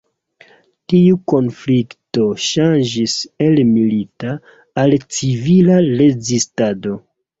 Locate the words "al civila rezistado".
4.85-6.97